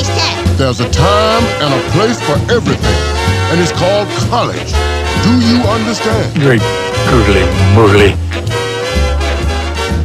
[0.00, 0.56] Phase 10.
[0.56, 2.96] There's a time and a place for everything,
[3.52, 4.72] and it's called college.
[5.24, 6.32] Do you understand?
[6.40, 6.62] Great
[7.10, 7.44] googly
[7.76, 8.16] moogly.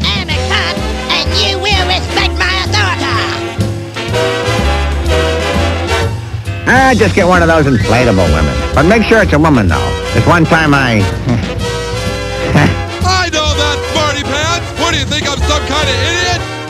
[0.04, 0.76] I am a cop,
[1.16, 3.08] and you will respect my authority.
[6.68, 8.54] Ah, just get one of those inflatable women.
[8.76, 9.90] But make sure it's a woman, though.
[10.14, 11.00] This one time I...
[13.06, 14.68] I know that, Marty Pants!
[14.82, 16.15] What do you think I'm some kind of idiot?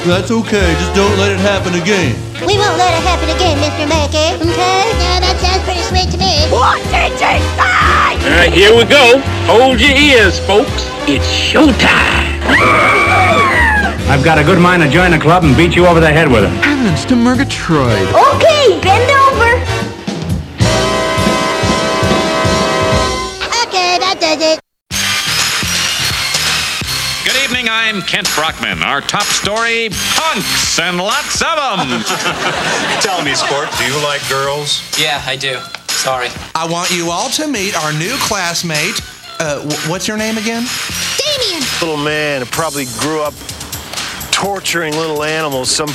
[0.05, 2.13] That's okay, just don't let it happen again.
[2.45, 3.89] We won't let it happen again, Mr.
[3.89, 4.37] Mackey.
[4.37, 4.85] Okay?
[5.01, 6.45] Yeah, that sounds pretty sweet to me.
[6.53, 7.41] What did you say?
[7.57, 9.17] All right, here we go.
[9.49, 10.85] Hold your ears, folks.
[11.09, 12.37] It's showtime.
[14.05, 16.29] I've got a good mind to join the club and beat you over the head
[16.29, 16.53] with it.
[16.61, 18.05] Heavens to Murgatroyd.
[18.13, 19.09] Okay, bend
[27.85, 28.81] I'm Kent Brockman.
[28.81, 32.01] Our top story punks and lots of them.
[32.99, 34.81] Tell me, Sport, do you like girls?
[34.99, 35.59] Yeah, I do.
[35.89, 36.29] Sorry.
[36.55, 38.99] I want you all to meet our new classmate.
[39.39, 40.65] Uh, wh- what's your name again?
[41.15, 41.61] Damien.
[41.79, 43.35] Little man who probably grew up
[44.31, 45.89] torturing little animals, some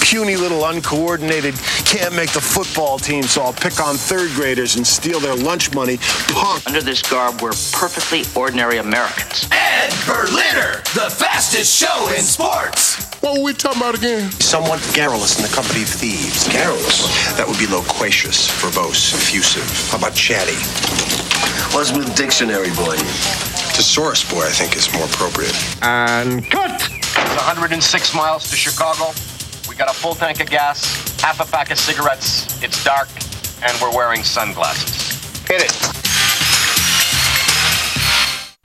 [0.00, 1.54] puny little uncoordinated
[1.88, 5.74] can't make the football team, so I'll pick on third graders and steal their lunch
[5.74, 5.96] money.
[6.28, 6.66] Punk.
[6.66, 9.48] Under this garb, we're perfectly ordinary Americans.
[9.50, 13.08] Ed Berliner, the fastest show in sports.
[13.22, 14.30] What were we talking about again?
[14.32, 16.46] Somewhat garrulous in the company of thieves.
[16.52, 17.08] Garrulous?
[17.38, 19.64] That would be loquacious, verbose, effusive.
[19.90, 20.60] How about chatty?
[21.74, 22.96] What's with dictionary boy?
[23.72, 25.56] Thesaurus boy, I think, is more appropriate.
[25.80, 26.84] And cut!
[26.92, 29.14] It's 106 miles to Chicago.
[29.78, 32.60] Got a full tank of gas, half a pack of cigarettes.
[32.64, 33.08] It's dark,
[33.62, 35.46] and we're wearing sunglasses.
[35.46, 35.98] Hit it.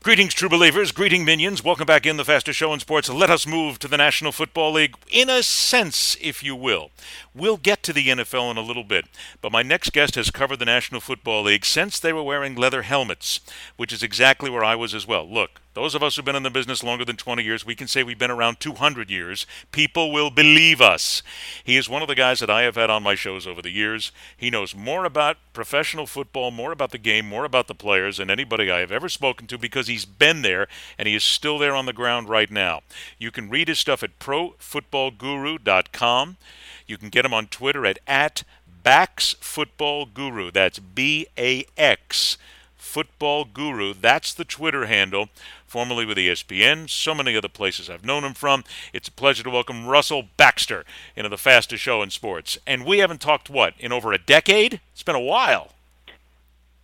[0.02, 0.92] Greetings, true believers.
[0.92, 1.64] Greeting, minions.
[1.64, 3.10] Welcome back in the fastest show in sports.
[3.10, 6.90] Let us move to the National Football League, in a sense, if you will.
[7.36, 9.06] We'll get to the NFL in a little bit,
[9.40, 12.82] but my next guest has covered the National Football League since they were wearing leather
[12.82, 13.40] helmets,
[13.78, 15.32] which is exactly where I was as well.
[15.32, 17.88] Look, those of us who've been in the business longer than 20 years, we can
[17.88, 19.48] say we've been around 200 years.
[19.72, 21.24] People will believe us.
[21.64, 23.72] He is one of the guys that I have had on my shows over the
[23.72, 24.12] years.
[24.38, 28.30] He knows more about professional football, more about the game, more about the players than
[28.30, 30.68] anybody I have ever spoken to because he's been there
[30.98, 32.82] and he is still there on the ground right now.
[33.18, 36.38] You can read his stuff at profootballguru.com.
[36.86, 38.44] You can get him on Twitter at, at
[38.84, 40.52] Bax Football Guru.
[40.52, 42.38] That's B A X
[42.84, 43.94] Football Guru.
[43.94, 45.30] That's the Twitter handle,
[45.66, 48.64] formerly with ESPN, so many other places I've known him from.
[48.92, 50.86] It's a pleasure to welcome Russell Baxter
[51.16, 52.60] into the fastest show in sports.
[52.68, 54.80] And we haven't talked, what, in over a decade?
[54.92, 55.70] It's been a while.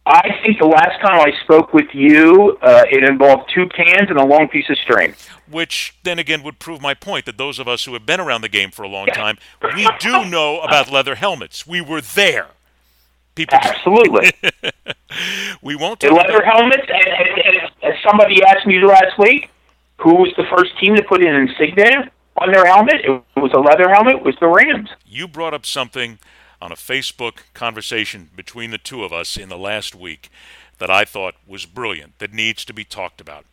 [0.06, 4.18] I think the last time I spoke with you, uh, it involved two cans and
[4.18, 5.14] a long piece of string.
[5.52, 8.42] Which then again would prove my point that those of us who have been around
[8.42, 9.38] the game for a long time,
[9.76, 11.68] we do know about leather helmets.
[11.68, 12.48] We were there.
[13.36, 14.32] People Absolutely.
[15.62, 19.50] we won't The leather helmets, and, and, and as somebody asked me last week,
[19.98, 23.02] who was the first team to put an insignia on their helmet?
[23.04, 24.16] It was a leather helmet.
[24.18, 24.90] It was the Rams.
[25.06, 26.20] You brought up something
[26.62, 30.30] on a Facebook conversation between the two of us in the last week
[30.78, 33.46] that I thought was brilliant, that needs to be talked about.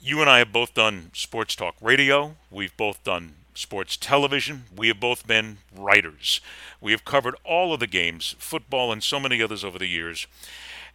[0.00, 4.88] You and I have both done sports talk radio, we've both done sports television, we
[4.88, 6.40] have both been writers.
[6.80, 10.26] We have covered all of the games, football and so many others over the years.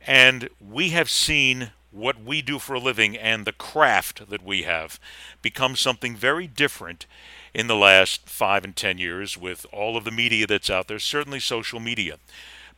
[0.06, 4.64] And we have seen what we do for a living and the craft that we
[4.64, 5.00] have
[5.42, 7.06] become something very different
[7.54, 11.00] in the last five and ten years with all of the media that's out there,
[11.00, 12.18] certainly social media.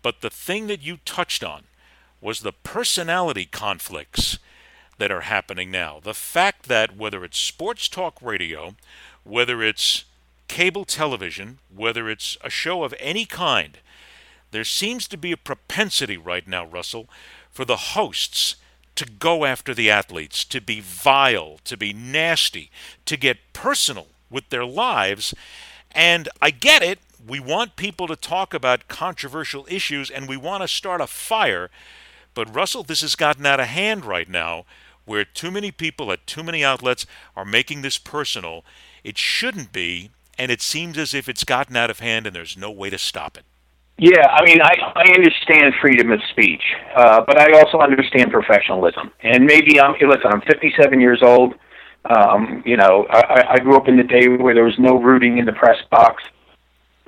[0.01, 1.63] But the thing that you touched on
[2.21, 4.37] was the personality conflicts
[4.97, 5.99] that are happening now.
[6.01, 8.75] The fact that whether it's sports talk radio,
[9.27, 10.05] whether it's
[10.47, 13.79] cable television, whether it's a show of any kind,
[14.51, 17.09] there seems to be a propensity right now, Russell,
[17.51, 18.55] for the hosts
[18.95, 22.71] to go after the athletes, to be vile, to be nasty,
[23.05, 25.33] to get personal with their lives.
[25.91, 26.99] And I get it.
[27.25, 31.69] We want people to talk about controversial issues and we want to start a fire.
[32.33, 34.65] But Russell, this has gotten out of hand right now
[35.05, 38.63] where too many people at too many outlets are making this personal.
[39.07, 42.57] It shouldn't be, and it seems as if it's gotten out of hand and there's
[42.57, 43.45] no way to stop it.
[43.97, 46.61] Yeah, I mean, I, I understand freedom of speech,
[46.93, 49.11] uh, but I also understand professionalism.
[49.23, 50.29] And maybe I'm listen.
[50.29, 51.53] I'm 57 years old.
[52.03, 55.37] Um, you know, I, I grew up in the day where there was no rooting
[55.37, 56.21] in the press box.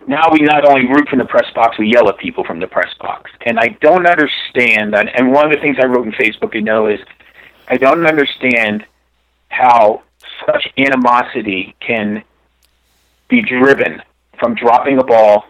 [0.07, 2.67] Now we not only root from the press box, we yell at people from the
[2.67, 3.29] press box.
[3.45, 4.95] And I don't understand.
[4.95, 7.01] And one of the things I wrote in Facebook, you know, is
[7.67, 8.85] I don't understand
[9.49, 10.03] how
[10.51, 12.23] such animosity can
[13.27, 14.01] be driven
[14.39, 15.45] from dropping a ball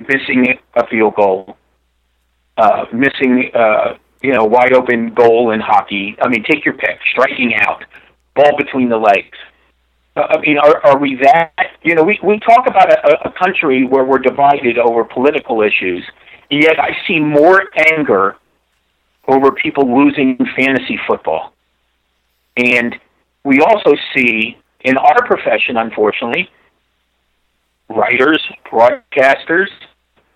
[0.00, 1.56] missing a field goal,
[2.56, 6.16] uh, missing uh, you know wide open goal in hockey.
[6.20, 6.98] I mean, take your pick.
[7.10, 7.84] Striking out,
[8.34, 9.36] ball between the legs.
[10.16, 11.52] Uh, I mean, are, are we that?
[11.82, 16.04] You know, we we talk about a, a country where we're divided over political issues,
[16.50, 18.36] yet I see more anger
[19.26, 21.52] over people losing fantasy football,
[22.58, 22.96] and
[23.44, 26.50] we also see in our profession, unfortunately,
[27.88, 29.68] writers, broadcasters,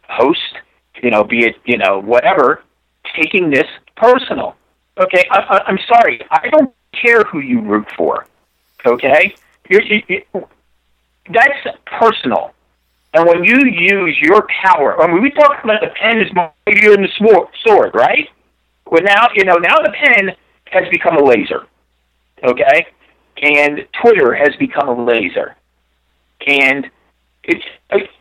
[0.08, 0.54] hosts,
[1.02, 2.62] you know, be it you know whatever,
[3.20, 3.66] taking this
[3.96, 4.56] personal.
[4.98, 8.26] Okay, I, I'm sorry, I don't care who you root for.
[8.86, 9.34] Okay,
[9.68, 10.22] you're, you, you,
[11.32, 12.52] that's personal.
[13.14, 16.92] And when you use your power, I mean, we talk about the pen is mightier
[16.92, 18.28] than the sword, right?
[18.86, 20.36] Well, now you know now the pen
[20.66, 21.66] has become a laser.
[22.44, 22.86] Okay,
[23.40, 25.54] and Twitter has become a laser,
[26.46, 26.90] and
[27.44, 27.64] it's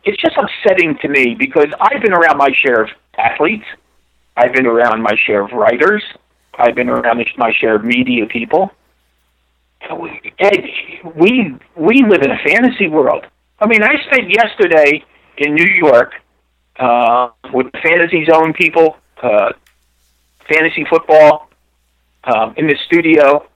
[0.04, 3.64] it's just upsetting to me because I've been around my share of athletes,
[4.36, 6.02] I've been around my share of writers,
[6.54, 8.70] I've been around my share of media people.
[10.38, 10.64] Ed,
[11.16, 13.26] we we live in a fantasy world.
[13.60, 15.04] I mean, I spent yesterday
[15.38, 16.12] in New York
[16.78, 19.52] uh, with Fantasy Zone people, uh,
[20.48, 21.48] fantasy football,
[22.24, 23.46] um, in the studio,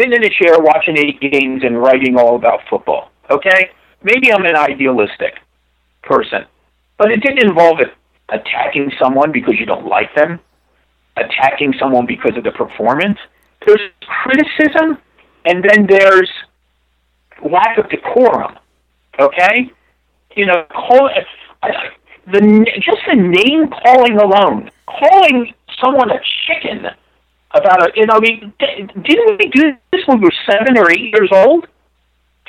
[0.00, 3.10] sitting in a chair watching eight games and writing all about football.
[3.30, 3.70] Okay,
[4.02, 5.38] maybe I'm an idealistic
[6.02, 6.44] person,
[6.98, 7.78] but it didn't involve
[8.28, 10.40] attacking someone because you don't like them,
[11.16, 13.18] attacking someone because of the performance.
[13.66, 14.98] There's criticism,
[15.44, 16.30] and then there's
[17.48, 18.58] lack of decorum.
[19.18, 19.70] Okay,
[20.34, 21.10] you know, call
[22.26, 25.52] the just the name calling alone, calling
[25.82, 26.86] someone a chicken
[27.52, 30.90] about a, you know, I mean, didn't we do this when we were seven or
[30.90, 31.66] eight years old?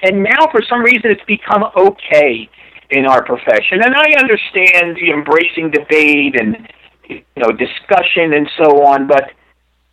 [0.04, 2.50] And now, for some reason, it's become okay
[2.90, 3.82] in our profession.
[3.84, 6.68] And I understand the embracing debate and
[7.08, 9.32] you know discussion and so on, but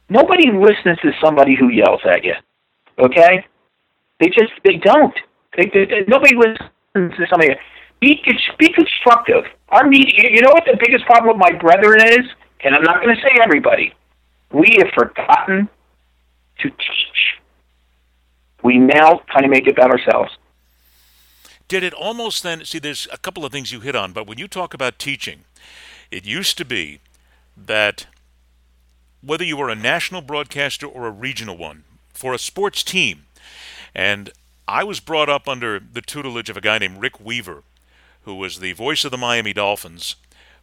[0.08, 2.34] nobody listens to somebody who yells at you.
[2.98, 3.44] Okay?
[4.20, 5.14] They just they don't.
[5.56, 7.54] They, they, nobody listens to somebody.
[8.00, 8.20] Be
[8.58, 9.44] be constructive.
[9.70, 10.30] Our media.
[10.30, 12.26] You know what the biggest problem with my brethren is,
[12.64, 13.92] and I'm not going to say everybody.
[14.52, 15.68] We have forgotten
[16.58, 17.36] to teach.
[18.62, 20.36] We now kind of make it about ourselves.
[21.68, 22.64] Did it almost then?
[22.64, 25.44] See, there's a couple of things you hit on, but when you talk about teaching,
[26.10, 27.00] it used to be
[27.56, 28.06] that
[29.22, 31.84] whether you were a national broadcaster or a regional one,
[32.14, 33.26] for a sports team,
[33.94, 34.30] and
[34.66, 37.62] I was brought up under the tutelage of a guy named Rick Weaver,
[38.22, 40.16] who was the voice of the Miami Dolphins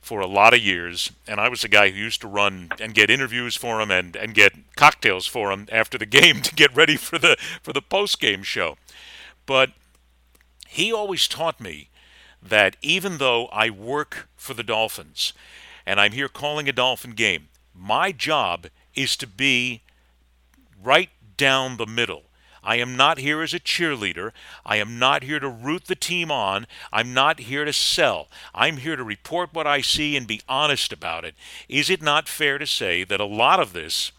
[0.05, 2.93] for a lot of years, and I was the guy who used to run and
[2.93, 6.75] get interviews for him and, and get cocktails for him after the game to get
[6.75, 8.77] ready for the for the post game show.
[9.47, 9.71] But
[10.67, 11.89] he always taught me
[12.39, 15.33] that even though I work for the Dolphins
[15.87, 19.81] and I'm here calling a Dolphin game, my job is to be
[20.83, 22.25] right down the middle.
[22.65, 24.31] I am not here as a cheerleader.
[24.65, 26.65] I am not here to root the team on.
[26.91, 28.27] I'm not here to sell.
[28.53, 31.35] I'm here to report what I see and be honest about it.
[31.69, 34.11] Is it not fair to say that a lot of this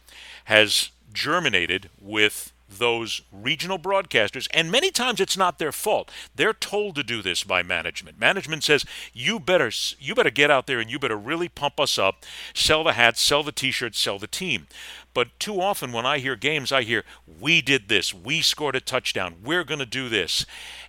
[0.44, 6.96] has germinated with those regional broadcasters and many times it's not their fault they're told
[6.96, 10.90] to do this by management management says you better you better get out there and
[10.90, 12.24] you better really pump us up
[12.54, 14.66] sell the hats sell the t-shirts sell the team
[15.16, 17.02] but too often when I hear games, I hear,
[17.40, 20.44] we did this, we scored a touchdown, we're going to do this.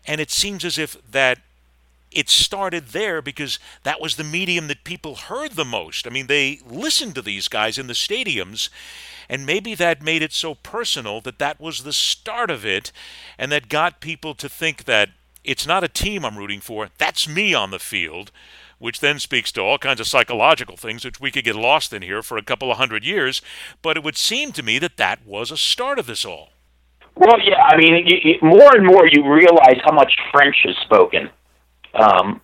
[0.06, 1.40] And it seems as if that
[2.12, 6.06] it started there because that was the medium that people heard the most.
[6.06, 8.68] I mean, they listened to these guys in the stadiums,
[9.30, 12.92] and maybe that made it so personal that that was the start of it,
[13.38, 15.12] and that got people to think that
[15.46, 18.32] it's not a team I'm rooting for, that's me on the field
[18.80, 22.02] which then speaks to all kinds of psychological things, which we could get lost in
[22.02, 23.42] here for a couple of hundred years.
[23.82, 26.50] But it would seem to me that that was a start of this all.
[27.16, 30.76] Well, yeah, I mean, you, you, more and more you realize how much French is
[30.84, 31.30] spoken,
[31.96, 32.42] um,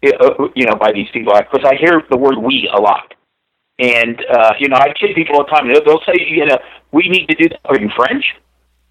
[0.00, 1.32] you know, by these people.
[1.36, 3.14] Because I hear the word "we" a lot,
[3.80, 5.66] and uh, you know, I kid people all the time.
[5.66, 6.58] They'll, they'll say, you know,
[6.92, 7.80] we need to do that.
[7.80, 8.24] You French?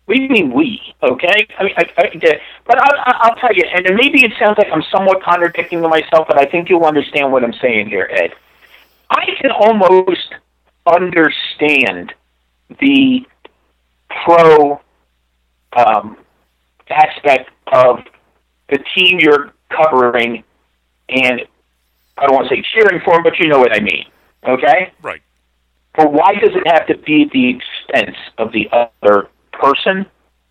[0.09, 0.81] You mean we?
[1.03, 4.67] Okay, I mean, I, I, but I, I'll tell you, and maybe it sounds like
[4.73, 8.33] I'm somewhat contradicting to myself, but I think you'll understand what I'm saying here, Ed.
[9.11, 10.33] I can almost
[10.87, 12.13] understand
[12.79, 13.25] the
[14.23, 14.81] pro
[15.73, 16.17] um,
[16.89, 17.99] aspect of
[18.69, 20.43] the team you're covering,
[21.09, 21.41] and
[22.17, 24.05] I don't want to say cheering for them, but you know what I mean.
[24.43, 24.91] Okay?
[25.03, 25.21] Right.
[25.95, 29.27] But why does it have to be at the expense of the other
[29.59, 30.05] person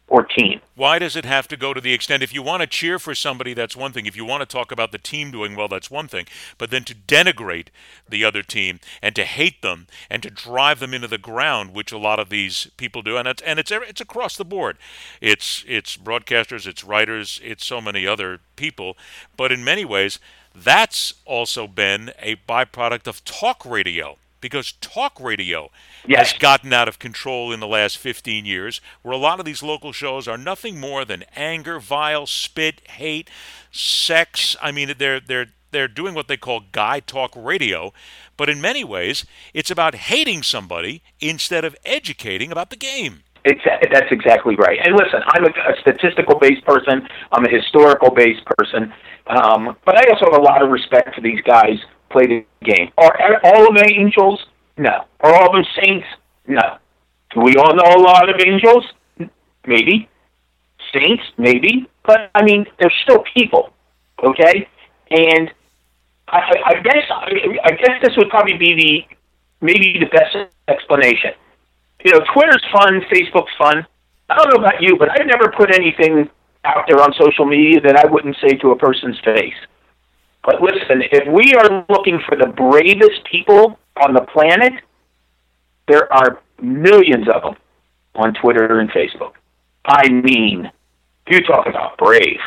[0.09, 0.61] or team.
[0.75, 2.23] Why does it have to go to the extent?
[2.23, 4.07] If you want to cheer for somebody, that's one thing.
[4.07, 6.27] If you want to talk about the team doing well, that's one thing.
[6.57, 7.69] But then to denigrate
[8.09, 11.93] the other team and to hate them and to drive them into the ground, which
[11.93, 14.79] a lot of these people do, and it's and it's it's across the board.
[15.21, 18.97] It's it's broadcasters, it's writers, it's so many other people.
[19.37, 20.19] But in many ways,
[20.55, 25.71] that's also been a byproduct of talk radio because talk radio
[26.07, 26.33] yes.
[26.33, 29.63] has gotten out of control in the last 15 years, where a lot of these
[29.63, 33.31] local shows are nothing more than anger, vile, spit, hate,
[33.71, 34.57] sex.
[34.63, 37.93] I mean, they're they're they're doing what they call guy talk radio,
[38.37, 43.23] but in many ways, it's about hating somebody instead of educating about the game.
[43.45, 44.79] Exactly, that's exactly right.
[44.83, 47.07] And listen, I'm a, a statistical based person.
[47.33, 48.93] I'm a historical based person,
[49.27, 51.79] um, but I also have a lot of respect for these guys
[52.11, 52.91] play the game.
[52.99, 54.45] Are all of the angels?
[54.77, 55.05] No.
[55.21, 56.07] Are all of them saints?
[56.47, 56.79] No.
[57.35, 58.85] Do we all know a lot of angels?
[59.67, 60.09] Maybe.
[60.93, 61.23] Saints?
[61.37, 61.89] Maybe.
[62.05, 63.71] But I mean, they're still people.
[64.23, 64.69] Okay.
[65.11, 65.51] And
[66.29, 67.31] I, I guess I,
[67.65, 69.17] I guess this would probably be the
[69.61, 70.37] maybe the best
[70.69, 71.33] explanation.
[72.05, 73.87] You know, Twitter's fun, Facebook's fun.
[74.31, 76.31] I don't know about you, but I've never put anything
[76.65, 79.55] out there on social media that I wouldn't say to a person's face.
[80.49, 84.73] But listen, if we are looking for the bravest people on the planet,
[85.89, 87.57] there are millions of them
[88.15, 89.33] on Twitter and Facebook.
[89.85, 90.73] I mean,
[91.29, 92.39] you talk about brave.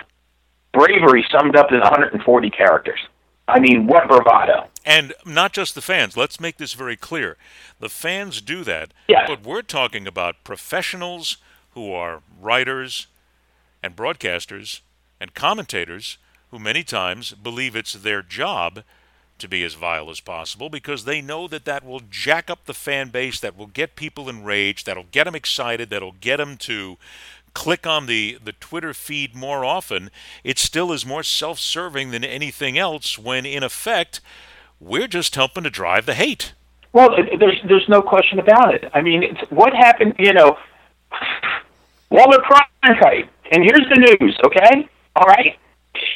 [0.73, 2.99] Bravery summed up in 140 characters.
[3.47, 4.67] I mean, what bravado.
[4.83, 6.17] And not just the fans.
[6.17, 7.37] Let's make this very clear.
[7.79, 8.95] The fans do that.
[9.09, 9.25] Yes.
[9.27, 11.37] But we're talking about professionals
[11.75, 13.05] who are writers
[13.83, 14.81] and broadcasters
[15.19, 16.17] and commentators
[16.51, 18.83] who many times believe it's their job
[19.39, 22.73] to be as vile as possible because they know that that will jack up the
[22.73, 26.97] fan base, that will get people enraged, that'll get them excited, that'll get them to
[27.53, 30.09] click on the, the Twitter feed more often.
[30.43, 34.21] It still is more self serving than anything else when, in effect,
[34.79, 36.53] we're just helping to drive the hate.
[36.93, 38.91] Well, there's there's no question about it.
[38.93, 40.15] I mean, what happened?
[40.19, 40.57] You know,
[42.09, 44.37] Walter Cronkite, and here's the news.
[44.45, 45.57] Okay, all right.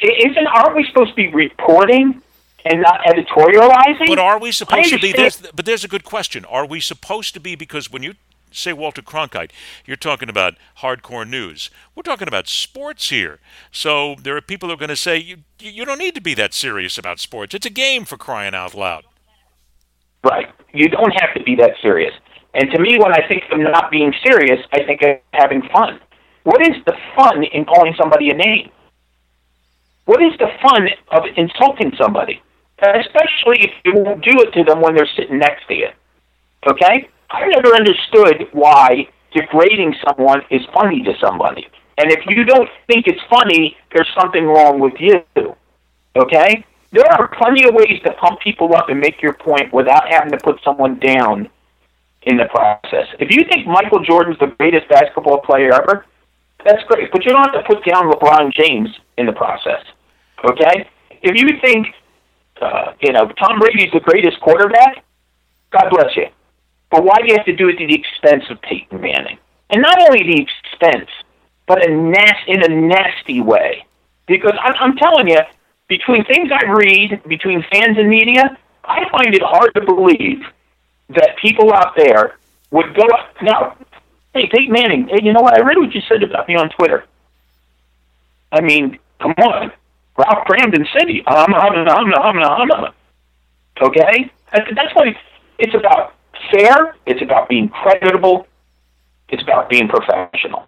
[0.02, 2.22] Isn't aren't we supposed to be reporting
[2.64, 4.08] and not editorializing?
[4.08, 5.12] But are we supposed to be?
[5.12, 6.44] There's, but there's a good question.
[6.44, 7.54] Are we supposed to be?
[7.54, 8.14] Because when you
[8.50, 9.50] say Walter Cronkite,
[9.84, 11.70] you're talking about hardcore news.
[11.94, 13.38] We're talking about sports here.
[13.70, 16.34] So there are people who are going to say you you don't need to be
[16.34, 17.54] that serious about sports.
[17.54, 19.04] It's a game for crying out loud.
[20.24, 20.48] Right.
[20.72, 22.12] You don't have to be that serious.
[22.54, 26.00] And to me, when I think of not being serious, I think of having fun.
[26.44, 28.70] What is the fun in calling somebody a name?
[30.06, 32.40] What is the fun of insulting somebody?
[32.78, 35.88] Especially if you won't do it to them when they're sitting next to you.
[36.66, 37.08] Okay?
[37.30, 41.66] I never understood why degrading someone is funny to somebody.
[41.98, 45.24] And if you don't think it's funny, there's something wrong with you.
[46.16, 46.64] Okay?
[46.92, 50.30] There are plenty of ways to pump people up and make your point without having
[50.30, 51.48] to put someone down
[52.22, 53.06] in the process.
[53.18, 56.06] If you think Michael Jordan's the greatest basketball player ever,
[56.64, 57.10] that's great.
[57.12, 59.84] But you don't have to put down LeBron James in the process.
[60.50, 60.88] Okay?
[61.22, 61.88] If you think,
[62.60, 65.04] uh, you know, Tom Brady's the greatest quarterback,
[65.70, 66.26] God bless you.
[66.90, 69.38] But why do you have to do it at the expense of Peyton Manning?
[69.70, 71.10] And not only the expense,
[71.66, 73.84] but a nas- in a nasty way.
[74.26, 75.40] Because I'm, I'm telling you,
[75.88, 80.42] between things I read, between fans and media, I find it hard to believe
[81.10, 82.36] that people out there
[82.70, 83.34] would go up.
[83.42, 83.76] Now,
[84.34, 85.54] hey, Peyton Manning, hey, you know what?
[85.54, 87.04] I read what you said about me on Twitter.
[88.52, 89.72] I mean, come on.
[90.18, 91.22] Ralph Kramden City.
[91.26, 92.92] I'm, I'm, I'm, I'm, I'm.
[93.82, 94.30] Okay?
[94.52, 95.08] That's what
[95.58, 96.14] it's about
[96.52, 96.96] fair.
[97.06, 98.46] It's about being creditable.
[99.28, 100.66] It's about being professional.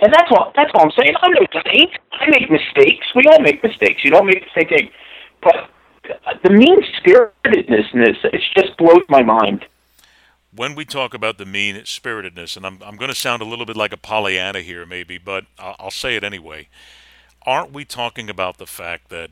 [0.00, 0.52] And that's all.
[0.56, 1.14] That's all I'm saying.
[1.22, 1.90] I'm no saint.
[2.12, 3.06] I make mistakes.
[3.14, 4.04] We all make mistakes.
[4.04, 4.90] You don't make the same thing.
[5.42, 5.70] But
[6.42, 7.86] the mean spiritedness,
[8.24, 9.64] it just blows my mind.
[10.54, 13.66] When we talk about the mean spiritedness, and I'm, I'm going to sound a little
[13.66, 16.68] bit like a Pollyanna here, maybe, but I'll, I'll say it anyway.
[17.46, 19.30] Aren't we talking about the fact that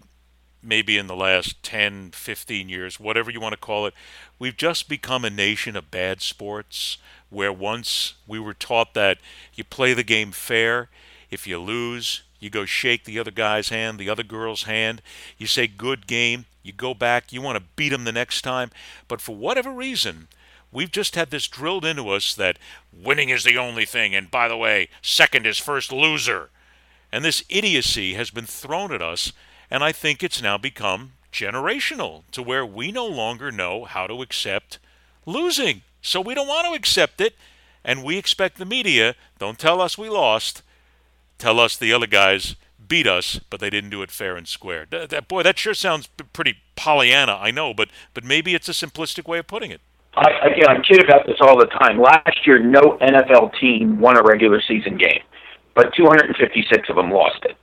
[0.63, 3.95] maybe in the last 10, 15 years, whatever you want to call it,
[4.39, 6.99] we've just become a nation of bad sports
[7.31, 9.19] where once we were taught that
[9.55, 10.91] you play the game fair.
[11.31, 15.01] If you lose, you go shake the other guy's hand, the other girl's hand.
[15.39, 16.45] You say, good game.
[16.63, 17.33] You go back.
[17.33, 18.71] You want to beat them the next time.
[19.09, 20.29] But for whatever reason,
[20.71, 22.59] we've just had this drilled into us that
[22.93, 24.15] winning is the only thing.
[24.15, 26.51] And by the way, second is first loser.
[27.13, 29.33] And this idiocy has been thrown at us.
[29.71, 34.23] And I think it's now become generational to where we no longer know how to
[34.23, 34.79] accept
[35.27, 35.83] losing.
[36.01, 37.35] So we don't want to accept it.
[37.85, 40.63] And we expect the media, don't tell us we lost,
[41.39, 42.55] tell us the other guys
[42.87, 44.87] beat us, but they didn't do it fair and square.
[44.91, 48.73] That, that boy, that sure sounds pretty Pollyanna, I know, but but maybe it's a
[48.73, 49.81] simplistic way of putting it.
[50.15, 51.99] I, again, I kid about this all the time.
[51.99, 55.23] Last year, no NFL team won a regular season game,
[55.75, 57.57] but 256 of them lost it.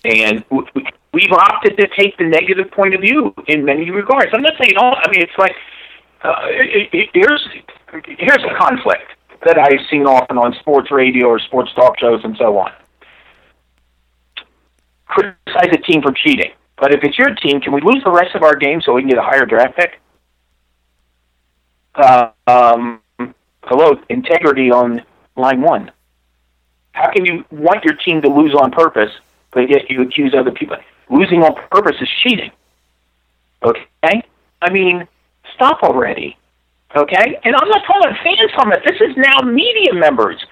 [0.04, 4.28] and we, we've opted to take the negative point of view in many regards.
[4.32, 4.94] I'm not saying all.
[4.96, 5.54] I mean, it's like
[6.22, 7.48] uh, it, it, here's
[8.18, 9.04] here's a conflict
[9.44, 12.72] that I've seen often on sports radio or sports talk shows and so on.
[15.06, 18.34] Criticize a team for cheating, but if it's your team, can we lose the rest
[18.34, 20.00] of our game so we can get a higher draft pick?
[21.94, 23.00] Uh, um,
[23.64, 25.02] hello, integrity on
[25.36, 25.90] line one.
[27.02, 29.10] How can you want your team to lose on purpose,
[29.50, 30.76] but yet you accuse other people?
[31.10, 32.52] Losing on purpose is cheating.
[33.60, 34.22] Okay?
[34.62, 35.08] I mean,
[35.52, 36.36] stop already.
[36.94, 37.40] Okay?
[37.42, 38.84] And I'm not calling fans from it.
[38.86, 40.46] This is now media members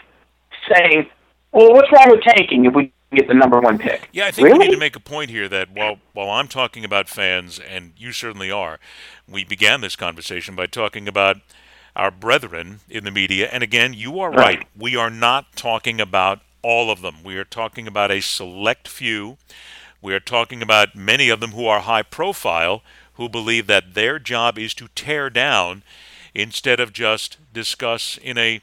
[0.74, 1.08] saying,
[1.52, 4.08] well, what's wrong with tanking if we get the number one pick?
[4.12, 4.58] Yeah, I think really?
[4.58, 7.92] we need to make a point here that while while I'm talking about fans, and
[7.96, 8.80] you certainly are,
[9.28, 11.36] we began this conversation by talking about
[11.96, 13.48] our brethren in the media.
[13.50, 14.66] And again, you are right.
[14.76, 17.22] We are not talking about all of them.
[17.24, 19.38] We are talking about a select few.
[20.02, 22.82] We are talking about many of them who are high profile,
[23.14, 25.82] who believe that their job is to tear down
[26.34, 28.62] instead of just discuss in a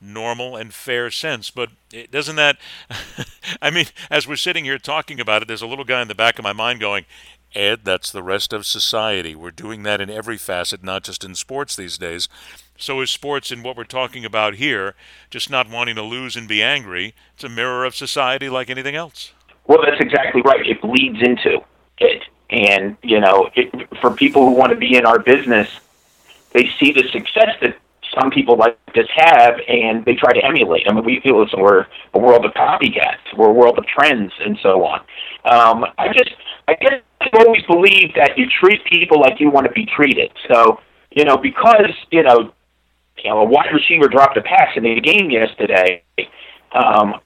[0.00, 1.50] normal and fair sense.
[1.50, 2.58] But it, doesn't that,
[3.62, 6.14] I mean, as we're sitting here talking about it, there's a little guy in the
[6.14, 7.04] back of my mind going,
[7.54, 9.34] Ed, that's the rest of society.
[9.34, 12.28] We're doing that in every facet, not just in sports these days.
[12.76, 14.94] So is sports in what we're talking about here,
[15.30, 17.14] just not wanting to lose and be angry.
[17.34, 19.32] It's a mirror of society like anything else.
[19.66, 20.66] Well, that's exactly right.
[20.66, 21.60] It bleeds into
[21.98, 22.22] it.
[22.50, 25.68] And, you know, it, for people who want to be in our business,
[26.52, 27.78] they see the success that
[28.18, 30.82] some people like this have, and they try to emulate.
[30.86, 34.32] I mean, we feel listen, we're a world of copycats, we're a world of trends,
[34.40, 35.00] and so on.
[35.44, 36.34] Um, I just,
[36.68, 40.30] I guess, I've always believed that you treat people like you want to be treated.
[40.48, 40.80] So,
[41.10, 42.52] you know, because you know,
[43.22, 46.02] you know, a wide receiver dropped a pass in the game yesterday.
[46.74, 47.20] Um,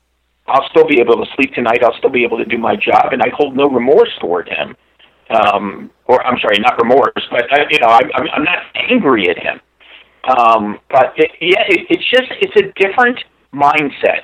[0.48, 1.82] I'll still be able to sleep tonight.
[1.82, 4.76] I'll still be able to do my job, and I hold no remorse toward him.
[5.28, 9.28] Um, or I'm sorry, not remorse, but uh, you know, I, I'm, I'm not angry
[9.28, 9.60] at him.
[10.38, 13.18] Um, but it, yeah, it, it's just it's a different
[13.52, 14.22] mindset,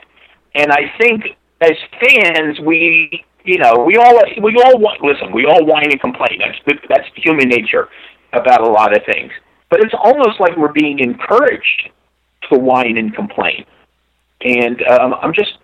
[0.54, 1.24] and I think
[1.60, 5.32] as fans, we you know we all we all want, listen.
[5.32, 6.40] We all whine and complain.
[6.40, 7.88] That's that's human nature
[8.32, 9.32] about a lot of things.
[9.70, 11.90] But it's almost like we're being encouraged
[12.50, 13.64] to whine and complain.
[14.42, 15.58] And um, I'm just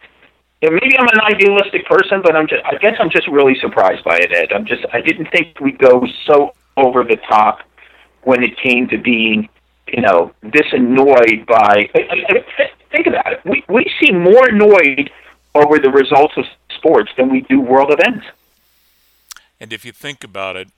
[0.63, 4.17] maybe I'm an idealistic person, but I'm just I guess I'm just really surprised by
[4.17, 4.53] it, Ed.
[4.53, 7.61] I'm just I didn't think we'd go so over the top
[8.23, 9.49] when it came to being
[9.93, 11.89] you know, this annoyed by.
[11.95, 12.45] i
[12.91, 13.41] Think about it.
[13.45, 15.11] We we seem more annoyed
[15.55, 16.45] over the results of
[16.79, 18.27] sports than we do world events.
[19.61, 20.69] And if you think about it,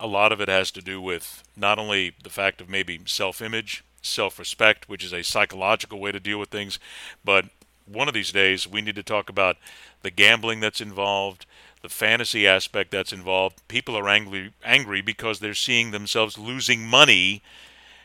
[0.00, 3.84] a lot of it has to do with not only the fact of maybe self-image,
[4.02, 6.78] self-respect, which is a psychological way to deal with things,
[7.24, 7.46] but
[7.86, 9.56] one of these days we need to talk about
[10.02, 11.46] the gambling that's involved,
[11.82, 13.66] the fantasy aspect that's involved.
[13.68, 17.42] People are angry angry because they're seeing themselves losing money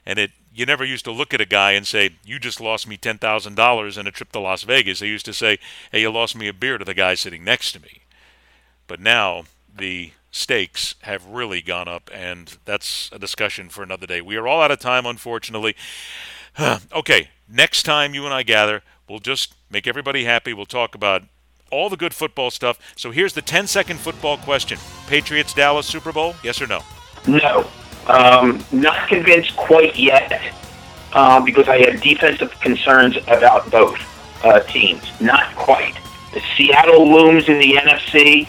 [0.09, 2.87] and it you never used to look at a guy and say, "You just lost
[2.87, 5.59] me ten thousand dollars in a trip to Las Vegas." They used to say,
[5.91, 8.01] "Hey, you lost me a beer to the guy sitting next to me."
[8.87, 9.43] But now
[9.73, 14.19] the stakes have really gone up, and that's a discussion for another day.
[14.19, 15.75] We are all out of time, unfortunately.
[16.91, 20.53] okay, next time you and I gather, we'll just make everybody happy.
[20.53, 21.21] We'll talk about
[21.71, 22.79] all the good football stuff.
[22.95, 26.81] So here's the 10 second football question Patriots Dallas Super Bowl, yes or no?
[27.27, 27.69] No.
[28.09, 30.41] Um, not convinced quite yet
[31.13, 33.99] uh, because I have defensive concerns about both
[34.43, 35.03] uh, teams.
[35.21, 35.95] Not quite.
[36.33, 38.47] The Seattle looms in the NFC,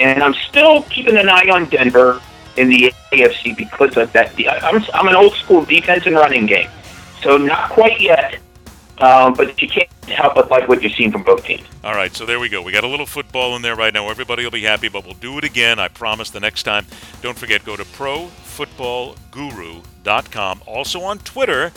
[0.00, 2.20] and I'm still keeping an eye on Denver
[2.58, 4.34] in the AFC because of that.
[4.62, 6.68] I'm, I'm an old school defense and running game,
[7.22, 8.38] so not quite yet.
[9.02, 11.66] Um, but you can't help but like what you're seeing from both teams.
[11.82, 12.62] All right, so there we go.
[12.62, 14.08] We got a little football in there right now.
[14.08, 15.80] Everybody will be happy, but we'll do it again.
[15.80, 16.86] I promise the next time.
[17.20, 20.62] Don't forget, go to profootballguru.com.
[20.66, 21.72] Also on Twitter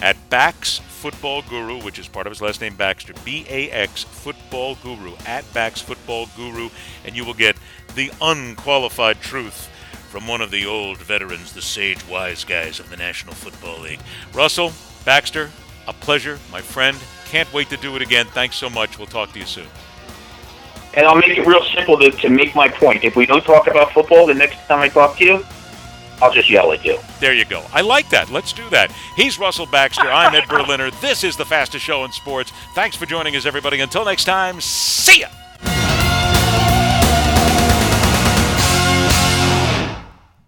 [0.00, 4.02] at Bax Football Guru, which is part of his last name Baxter, B A X
[4.02, 6.70] Football Guru, at Bax Football Guru,
[7.04, 7.56] and you will get
[7.94, 9.68] the unqualified truth
[10.10, 14.00] from one of the old veterans, the sage wise guys of the National Football League.
[14.34, 14.72] Russell,
[15.04, 15.52] Baxter,
[15.88, 16.96] a pleasure, my friend.
[17.24, 18.26] Can't wait to do it again.
[18.26, 18.98] Thanks so much.
[18.98, 19.66] We'll talk to you soon.
[20.94, 23.04] And I'll make it real simple to, to make my point.
[23.04, 25.46] If we don't talk about football, the next time I talk to you,
[26.20, 26.98] I'll just yell at you.
[27.20, 27.64] There you go.
[27.72, 28.30] I like that.
[28.30, 28.92] Let's do that.
[29.16, 30.10] He's Russell Baxter.
[30.10, 30.90] I'm Ed Berliner.
[31.00, 32.52] This is the fastest show in sports.
[32.74, 33.80] Thanks for joining us, everybody.
[33.80, 35.28] Until next time, see ya.